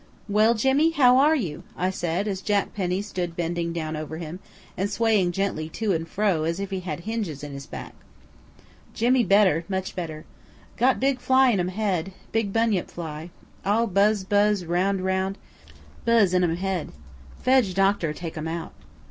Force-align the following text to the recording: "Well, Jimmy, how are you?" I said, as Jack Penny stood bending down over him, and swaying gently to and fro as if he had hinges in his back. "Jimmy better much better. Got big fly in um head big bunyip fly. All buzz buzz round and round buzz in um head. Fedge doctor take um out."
"Well, 0.27 0.55
Jimmy, 0.55 0.89
how 0.89 1.17
are 1.17 1.35
you?" 1.35 1.61
I 1.77 1.91
said, 1.91 2.27
as 2.27 2.41
Jack 2.41 2.73
Penny 2.73 3.03
stood 3.03 3.35
bending 3.35 3.71
down 3.71 3.95
over 3.95 4.17
him, 4.17 4.39
and 4.75 4.89
swaying 4.89 5.31
gently 5.31 5.69
to 5.69 5.93
and 5.93 6.07
fro 6.07 6.43
as 6.43 6.59
if 6.59 6.71
he 6.71 6.79
had 6.79 7.01
hinges 7.01 7.43
in 7.43 7.51
his 7.53 7.67
back. 7.67 7.93
"Jimmy 8.95 9.23
better 9.23 9.63
much 9.69 9.95
better. 9.95 10.25
Got 10.75 10.99
big 10.99 11.19
fly 11.19 11.51
in 11.51 11.59
um 11.59 11.67
head 11.67 12.13
big 12.31 12.51
bunyip 12.51 12.89
fly. 12.89 13.29
All 13.63 13.85
buzz 13.85 14.23
buzz 14.23 14.65
round 14.65 14.97
and 14.97 15.05
round 15.05 15.37
buzz 16.03 16.33
in 16.33 16.43
um 16.43 16.55
head. 16.55 16.91
Fedge 17.37 17.75
doctor 17.75 18.11
take 18.11 18.35
um 18.39 18.47
out." 18.47 18.73